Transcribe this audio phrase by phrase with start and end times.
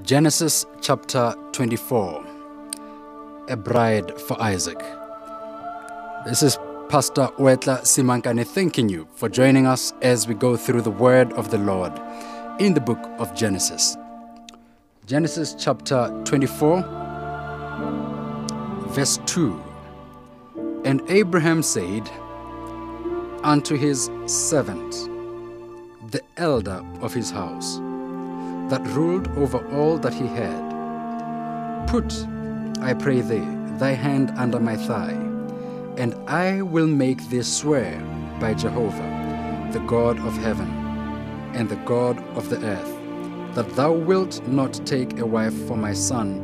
[0.00, 2.24] Genesis chapter 24
[3.50, 4.78] A Bride for Isaac.
[6.24, 10.90] This is Pastor Oetla Simankane thanking you for joining us as we go through the
[10.90, 11.92] word of the Lord
[12.58, 13.98] in the book of Genesis.
[15.06, 16.82] Genesis chapter 24,
[18.88, 19.62] verse 2.
[20.86, 22.10] And Abraham said
[23.44, 24.90] unto his servant,
[26.10, 27.78] the elder of his house,
[28.72, 30.62] that ruled over all that he had.
[31.88, 32.10] Put,
[32.80, 35.12] I pray thee, thy hand under my thigh,
[35.98, 38.00] and I will make thee swear
[38.40, 40.70] by Jehovah, the God of heaven,
[41.52, 45.92] and the God of the earth, that thou wilt not take a wife for my
[45.92, 46.40] son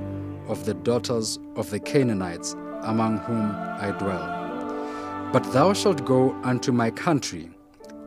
[0.48, 5.30] of the daughters of the Canaanites among whom I dwell.
[5.32, 7.48] But thou shalt go unto my country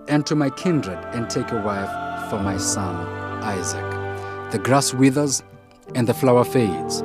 [0.07, 2.95] and to my kindred and take a wife for my son
[3.41, 4.00] Isaac.
[4.51, 5.43] The grass withers
[5.95, 7.01] and the flower fades,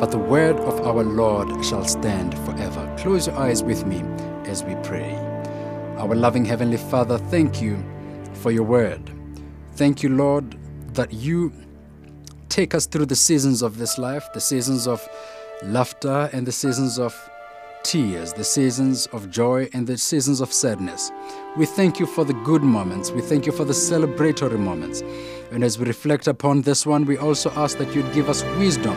[0.00, 2.96] but the word of our Lord shall stand forever.
[2.98, 4.00] Close your eyes with me
[4.48, 5.14] as we pray.
[5.98, 7.84] Our loving Heavenly Father, thank you
[8.32, 9.10] for your word.
[9.74, 10.56] Thank you, Lord,
[10.94, 11.52] that you
[12.48, 15.06] take us through the seasons of this life, the seasons of
[15.62, 17.14] laughter and the seasons of
[17.82, 21.12] tears, the seasons of joy and the seasons of sadness.
[21.58, 23.10] We thank you for the good moments.
[23.10, 25.02] We thank you for the celebratory moments.
[25.50, 28.96] And as we reflect upon this one, we also ask that you'd give us wisdom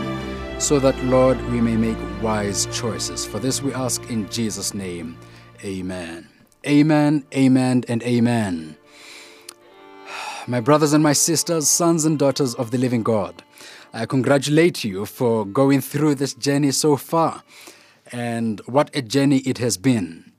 [0.60, 3.26] so that, Lord, we may make wise choices.
[3.26, 5.18] For this we ask in Jesus' name.
[5.64, 6.30] Amen.
[6.66, 8.78] Amen, amen, and amen.
[10.48, 13.44] My brothers and my sisters, sons and daughters of the living God,
[13.94, 17.44] I congratulate you for going through this journey so far
[18.12, 20.32] and what a journey it has been.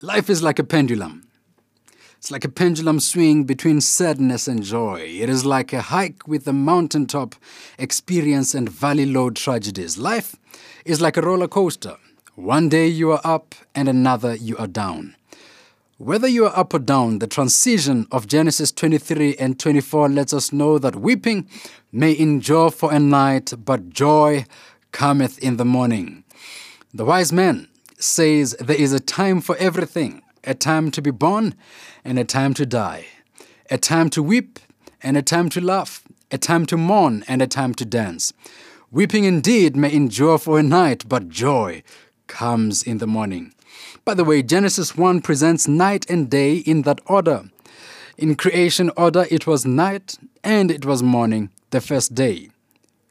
[0.00, 1.25] Life is like a pendulum.
[2.26, 4.98] It's like a pendulum swing between sadness and joy.
[5.00, 7.36] It is like a hike with a mountaintop
[7.78, 9.96] experience and valley low tragedies.
[9.96, 10.34] Life
[10.84, 11.98] is like a roller coaster.
[12.34, 15.14] One day you are up and another you are down.
[15.98, 20.52] Whether you are up or down, the transition of Genesis 23 and 24 lets us
[20.52, 21.48] know that weeping
[21.92, 24.46] may endure for a night, but joy
[24.90, 26.24] cometh in the morning.
[26.92, 27.68] The wise man
[28.00, 31.54] says there is a time for everything a time to be born
[32.04, 33.06] and a time to die,
[33.70, 34.58] a time to weep
[35.02, 38.32] and a time to laugh, a time to mourn and a time to dance.
[38.90, 41.82] Weeping indeed may endure for a night, but joy
[42.28, 43.52] comes in the morning.
[44.04, 47.50] By the way, Genesis 1 presents night and day in that order.
[48.16, 52.50] In creation order, it was night and it was morning, the first day.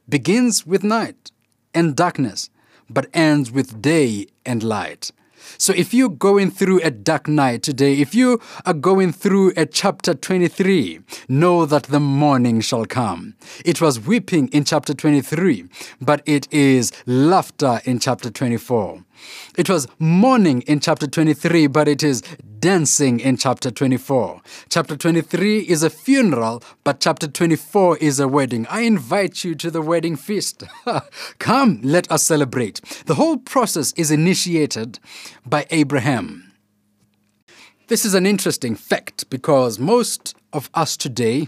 [0.07, 1.31] Begins with night
[1.73, 2.49] and darkness,
[2.89, 5.11] but ends with day and light.
[5.57, 9.65] So if you're going through a dark night today, if you are going through a
[9.65, 13.35] chapter 23, know that the morning shall come.
[13.63, 15.65] It was weeping in chapter 23,
[16.01, 19.03] but it is laughter in chapter 24.
[19.57, 22.21] It was mourning in chapter 23, but it is
[22.65, 24.41] dancing in chapter 24.
[24.69, 28.65] Chapter 23 is a funeral, but chapter 24 is a wedding.
[28.71, 30.63] I invite you to the wedding feast.
[31.37, 32.81] Come, let us celebrate.
[33.05, 34.97] The whole process is initiated
[35.45, 36.53] by Abraham.
[37.85, 41.47] This is an interesting fact because most of us today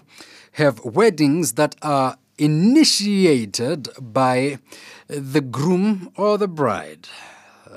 [0.51, 4.59] have weddings that are initiated by
[5.07, 7.07] the groom or the bride.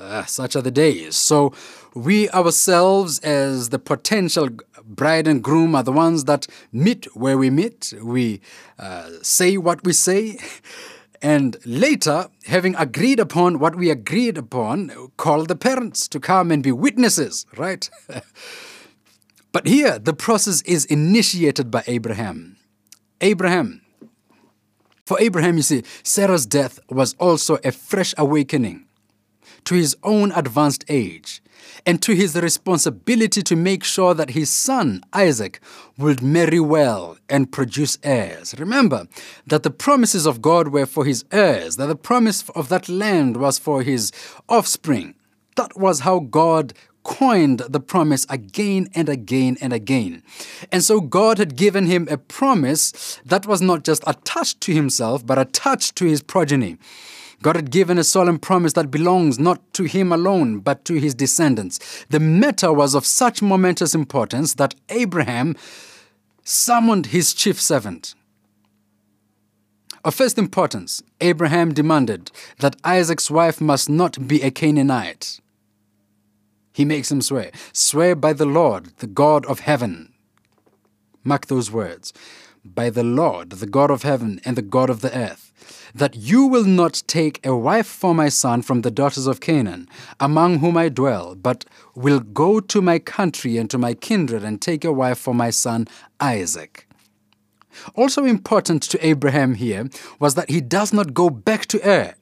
[0.01, 1.15] Uh, such are the days.
[1.15, 1.53] So,
[1.93, 4.49] we ourselves, as the potential
[4.83, 7.93] bride and groom, are the ones that meet where we meet.
[8.01, 8.41] We
[8.79, 10.39] uh, say what we say.
[11.21, 16.63] And later, having agreed upon what we agreed upon, call the parents to come and
[16.63, 17.87] be witnesses, right?
[19.51, 22.57] but here, the process is initiated by Abraham.
[23.21, 23.81] Abraham.
[25.05, 28.87] For Abraham, you see, Sarah's death was also a fresh awakening
[29.65, 31.41] to his own advanced age
[31.85, 35.59] and to his responsibility to make sure that his son Isaac
[35.97, 38.55] would marry well and produce heirs.
[38.57, 39.07] Remember
[39.47, 43.37] that the promises of God were for his heirs, that the promise of that land
[43.37, 44.11] was for his
[44.49, 45.15] offspring.
[45.55, 46.73] That was how God
[47.03, 50.23] coined the promise again and again and again.
[50.71, 55.25] And so God had given him a promise that was not just attached to himself,
[55.25, 56.77] but attached to his progeny.
[57.41, 61.15] God had given a solemn promise that belongs not to him alone, but to his
[61.15, 62.05] descendants.
[62.09, 65.55] The matter was of such momentous importance that Abraham
[66.43, 68.15] summoned his chief servant.
[70.03, 75.39] Of first importance, Abraham demanded that Isaac's wife must not be a Canaanite.
[76.73, 80.13] He makes him swear, swear by the Lord, the God of heaven.
[81.23, 82.13] Mark those words.
[82.63, 85.50] by the Lord, the God of heaven and the God of the earth,
[85.93, 89.87] that you will not take a wife for my son from the daughters of Canaan,
[90.19, 91.65] among whom I dwell, but
[91.95, 95.49] will go to my country and to my kindred and take a wife for my
[95.49, 95.87] son
[96.19, 96.87] Isaac.
[97.95, 99.89] Also important to Abraham here
[100.19, 102.15] was that he does not go back to Ur.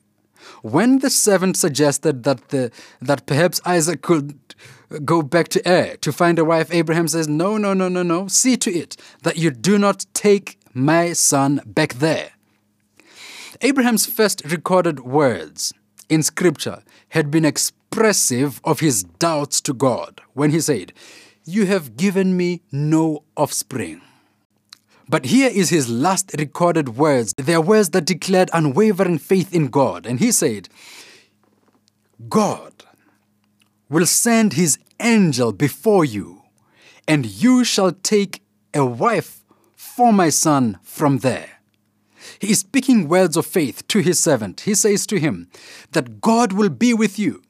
[0.61, 2.71] When the servant suggested that, the,
[3.01, 4.37] that perhaps Isaac could
[5.05, 8.27] go back to Ur to find a wife, Abraham says, No, no, no, no, no.
[8.27, 12.31] See to it that you do not take my son back there.
[13.61, 15.73] Abraham's first recorded words
[16.07, 20.93] in Scripture had been expressive of his doubts to God when he said,
[21.43, 24.01] You have given me no offspring.
[25.09, 27.33] But here is his last recorded words.
[27.35, 30.05] They are words that declared unwavering faith in God.
[30.05, 30.69] And he said,
[32.29, 32.85] God
[33.89, 36.43] will send his angel before you,
[37.09, 38.41] and you shall take
[38.73, 39.43] a wife
[39.75, 41.58] for my son from there.
[42.37, 44.61] He is speaking words of faith to his servant.
[44.61, 45.49] He says to him
[45.91, 47.41] that God will be with you.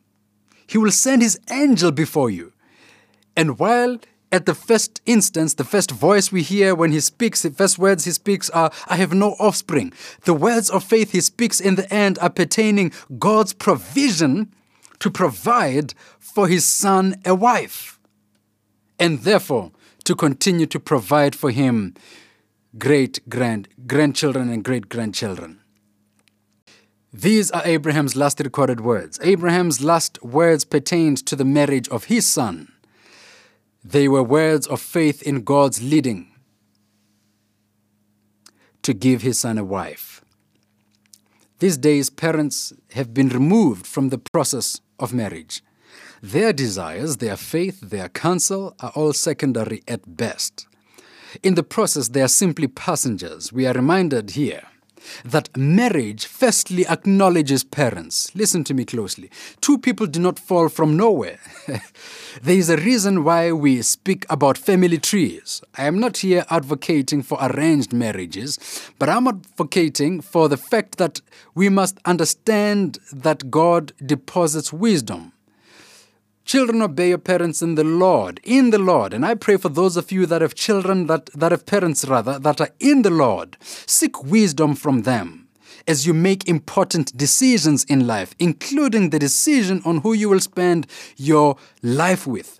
[0.67, 2.53] He will send his angel before you.
[3.35, 3.97] And while
[4.31, 8.05] at the first instance, the first voice we hear when he speaks, the first words
[8.05, 9.91] he speaks are, I have no offspring.
[10.25, 14.53] The words of faith he speaks in the end are pertaining God's provision
[14.99, 17.99] to provide for his son a wife,
[18.99, 19.71] and therefore
[20.03, 21.95] to continue to provide for him
[22.77, 25.59] great grand grandchildren and great grandchildren.
[27.11, 29.19] These are Abraham's last recorded words.
[29.23, 32.71] Abraham's last words pertained to the marriage of his son.
[33.83, 36.31] They were words of faith in God's leading
[38.83, 40.23] to give his son a wife.
[41.59, 45.63] These days, parents have been removed from the process of marriage.
[46.21, 50.67] Their desires, their faith, their counsel are all secondary at best.
[51.43, 53.53] In the process, they are simply passengers.
[53.53, 54.63] We are reminded here
[55.23, 58.33] that marriage firstly acknowledges parents.
[58.35, 59.29] Listen to me closely.
[59.61, 61.39] Two people do not fall from nowhere.
[62.41, 65.61] there is a reason why we speak about family trees.
[65.77, 68.59] I am not here advocating for arranged marriages,
[68.99, 71.21] but I'm advocating for the fact that
[71.55, 75.33] we must understand that God deposits wisdom
[76.49, 79.13] Children, obey your parents in the Lord, in the Lord.
[79.13, 82.39] And I pray for those of you that have children, that, that have parents rather,
[82.39, 83.55] that are in the Lord.
[83.61, 85.47] Seek wisdom from them
[85.87, 90.87] as you make important decisions in life, including the decision on who you will spend
[91.17, 92.58] your life with.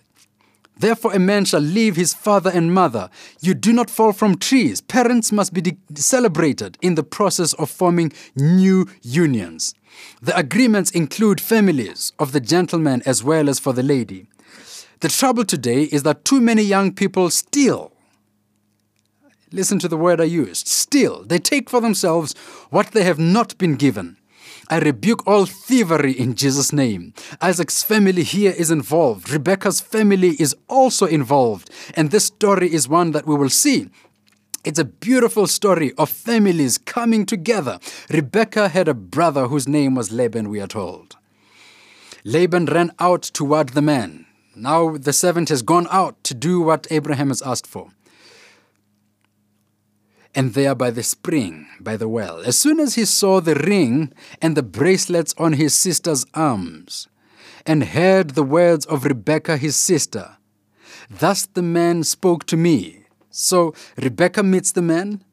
[0.80, 3.10] Therefore, a man shall leave his father and mother.
[3.40, 4.80] You do not fall from trees.
[4.80, 9.74] Parents must be celebrated in the process of forming new unions.
[10.22, 14.26] The agreements include families of the gentleman as well as for the lady.
[15.00, 17.92] The trouble today is that too many young people steal.
[19.52, 21.24] Listen to the word I used steal.
[21.24, 22.34] They take for themselves
[22.70, 24.16] what they have not been given.
[24.70, 27.12] I rebuke all thievery in Jesus' name.
[27.40, 29.28] Isaac's family here is involved.
[29.28, 31.70] Rebecca's family is also involved.
[31.94, 33.90] And this story is one that we will see
[34.62, 37.78] it's a beautiful story of families coming together.
[38.10, 41.16] Rebecca had a brother whose name was Laban, we are told.
[42.24, 44.26] Laban ran out toward the man.
[44.54, 47.88] Now the servant has gone out to do what Abraham has asked for.
[50.34, 54.12] And there by the spring, by the well, as soon as he saw the ring
[54.40, 57.08] and the bracelets on his sister's arms,
[57.66, 60.36] and heard the words of Rebekah his sister,
[61.10, 63.04] thus the man spoke to me.
[63.30, 65.24] So Rebecca meets the man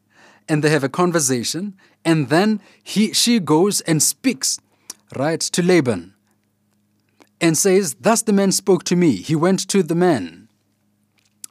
[0.48, 4.60] and they have a conversation and then he she goes and speaks
[5.16, 6.14] right to Laban
[7.40, 9.16] and says thus the man spoke to me.
[9.16, 10.48] He went to the man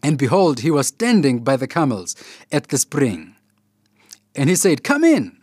[0.01, 2.15] and behold he was standing by the camels
[2.51, 3.35] at the spring
[4.37, 5.37] and he said come in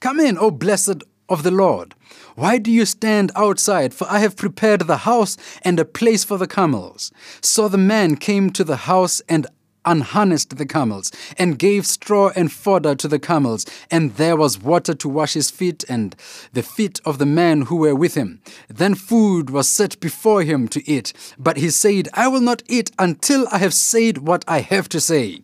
[0.00, 1.94] come in o blessed of the Lord
[2.34, 3.92] why do you stand outside?
[3.92, 7.12] For I have prepared the house and a place for the camels.
[7.42, 9.46] So the man came to the house, and
[9.84, 14.94] unharnessed the camels, and gave straw and fodder to the camels, and there was water
[14.94, 16.14] to wash his feet and
[16.52, 18.40] the feet of the men who were with him.
[18.68, 22.90] Then food was set before him to eat, but he said, I will not eat
[22.98, 25.42] until I have said what I have to say.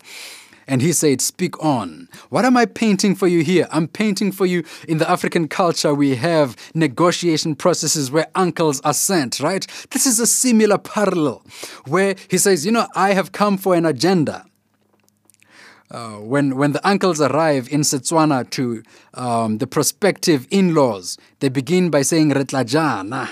[0.68, 2.08] And he said, Speak on.
[2.28, 3.66] What am I painting for you here?
[3.72, 8.92] I'm painting for you in the African culture, we have negotiation processes where uncles are
[8.92, 9.66] sent, right?
[9.90, 11.42] This is a similar parallel
[11.86, 14.44] where he says, You know, I have come for an agenda.
[15.90, 18.82] Uh, when, when the uncles arrive in Setswana to
[19.14, 23.30] um, the prospective in laws, they begin by saying Retlajana.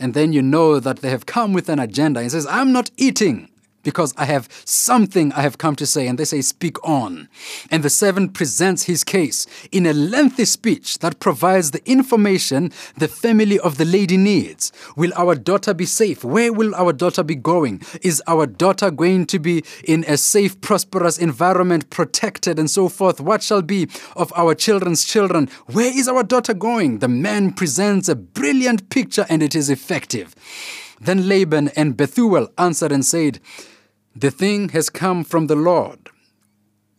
[0.00, 2.20] And then you know that they have come with an agenda.
[2.20, 3.48] He says, I'm not eating
[3.84, 6.08] because I have something I have come to say.
[6.08, 7.28] And they say, Speak on.
[7.70, 13.08] And the servant presents his case in a lengthy speech that provides the information the
[13.08, 14.72] family of the lady needs.
[14.96, 16.24] Will our daughter be safe?
[16.24, 17.82] Where will our daughter be going?
[18.02, 23.20] Is our daughter going to be in a safe, prosperous environment, protected, and so forth?
[23.20, 25.48] What shall be of our children's children?
[25.66, 26.98] Where is our daughter going?
[26.98, 30.34] The man presents a brilliant picture and it is effective.
[31.00, 33.40] Then Laban and Bethuel answered and said,
[34.16, 36.08] The thing has come from the Lord.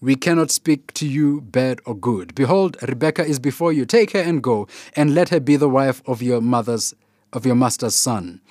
[0.02, 2.36] We cannot speak to you bad or good.
[2.36, 3.86] Behold, Rebekah is before you.
[3.86, 4.68] Take her and go,
[4.98, 6.94] and let her be the wife of your mother's
[7.32, 8.42] of your master's son,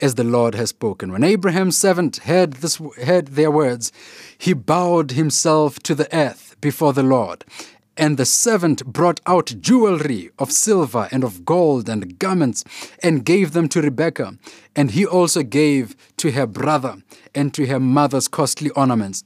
[0.00, 1.10] as the Lord has spoken.
[1.10, 3.92] When Abraham's servant heard this heard their words,
[4.36, 7.46] he bowed himself to the earth before the Lord.
[7.96, 12.64] And the servant brought out jewelry of silver and of gold and garments
[13.02, 14.38] and gave them to Rebekah.
[14.74, 16.96] And he also gave to her brother
[17.34, 19.24] and to her mother's costly ornaments.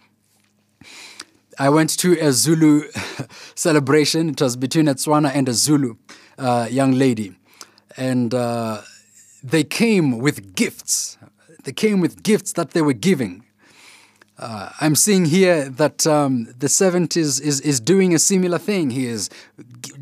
[1.58, 2.82] I went to a Zulu
[3.54, 4.30] celebration.
[4.30, 5.94] It was between a Tswana and a Zulu
[6.36, 7.34] uh, young lady.
[7.96, 8.82] And uh,
[9.42, 11.16] they came with gifts.
[11.64, 13.45] They came with gifts that they were giving.
[14.38, 18.90] Uh, I'm seeing here that um, the servant is, is, doing a similar thing.
[18.90, 19.30] He is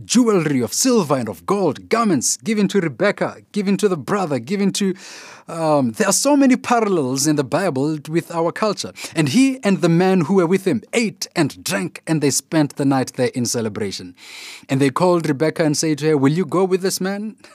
[0.05, 4.73] jewelry of silver and of gold, garments given to Rebecca, given to the brother, given
[4.73, 4.95] to.
[5.47, 8.93] Um, there are so many parallels in the Bible with our culture.
[9.15, 12.77] And he and the man who were with him ate and drank, and they spent
[12.77, 14.17] the night there in celebration.
[14.69, 17.37] And they called Rebecca and said to her, Will you go with this man?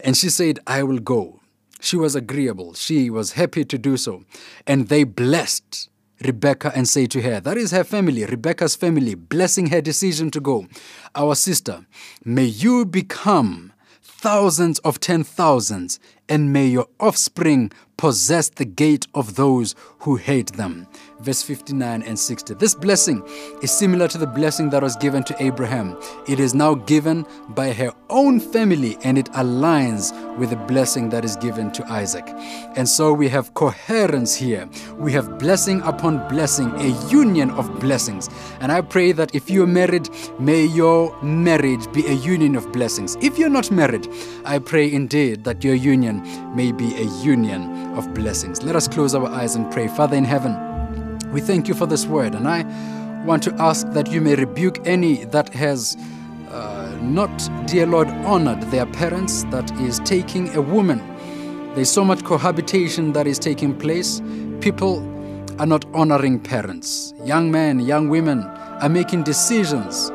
[0.00, 1.40] And she said, I will go.
[1.84, 2.72] She was agreeable.
[2.72, 4.24] She was happy to do so.
[4.66, 5.90] And they blessed
[6.24, 10.40] Rebecca and say to her, That is her family, Rebecca's family, blessing her decision to
[10.40, 10.66] go.
[11.14, 11.84] Our sister,
[12.24, 19.36] may you become thousands of ten thousands, and may your offspring possess the gate of
[19.36, 20.86] those who hate them.
[21.20, 22.54] Verse 59 and 60.
[22.54, 23.22] This blessing
[23.62, 25.96] is similar to the blessing that was given to Abraham.
[26.28, 31.24] It is now given by her own family and it aligns with the blessing that
[31.24, 32.24] is given to Isaac.
[32.76, 34.68] And so we have coherence here.
[34.96, 38.28] We have blessing upon blessing, a union of blessings.
[38.60, 43.16] And I pray that if you're married, may your marriage be a union of blessings.
[43.22, 44.08] If you're not married,
[44.44, 46.22] I pray indeed that your union
[46.54, 48.62] may be a union of blessings.
[48.62, 49.88] Let us close our eyes and pray.
[49.88, 50.54] Father in heaven,
[51.32, 52.62] we thank you for this word, and I
[53.24, 55.96] want to ask that you may rebuke any that has
[56.50, 57.32] uh, not,
[57.66, 61.02] dear Lord, honored their parents, that is taking a woman.
[61.74, 64.20] There's so much cohabitation that is taking place.
[64.60, 65.00] People
[65.58, 67.12] are not honoring parents.
[67.24, 70.10] Young men, young women are making decisions.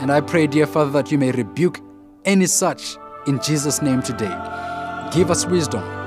[0.00, 1.80] And I pray, dear Father, that you may rebuke
[2.24, 4.34] any such in Jesus' name today.
[5.12, 6.05] Give us wisdom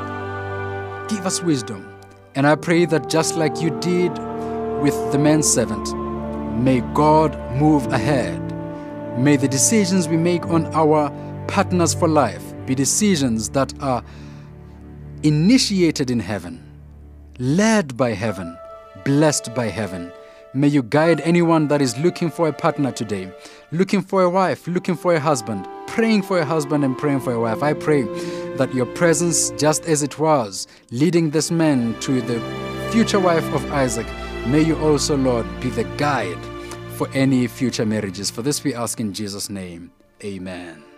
[1.10, 1.92] Give us wisdom.
[2.36, 4.12] And I pray that just like you did
[4.80, 5.94] with the manservant,
[6.64, 8.40] may God move ahead.
[9.18, 11.10] May the decisions we make on our
[11.48, 14.04] partners for life be decisions that are
[15.24, 16.64] initiated in heaven,
[17.40, 18.56] led by heaven,
[19.04, 20.12] blessed by heaven.
[20.54, 23.32] May you guide anyone that is looking for a partner today,
[23.72, 27.34] looking for a wife, looking for a husband, praying for a husband and praying for
[27.34, 27.62] a wife.
[27.64, 28.04] I pray
[28.60, 32.40] that your presence, just as it was, leading this man to the
[32.92, 34.06] future wife of Isaac,
[34.48, 36.38] may you also, Lord, be the guide
[36.98, 38.30] for any future marriages.
[38.30, 39.92] For this we ask in Jesus' name.
[40.22, 40.89] Amen.